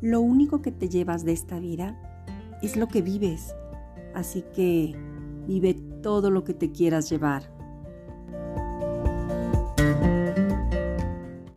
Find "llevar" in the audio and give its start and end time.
7.10-7.59